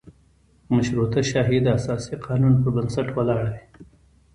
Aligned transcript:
مشروطه 0.75 1.19
شاهي 1.31 1.57
د 1.63 1.67
اساسي 1.79 2.15
قانون 2.25 2.53
په 2.63 2.69
بنسټ 2.75 3.07
ولاړه 3.13 3.47
وي. 3.53 3.63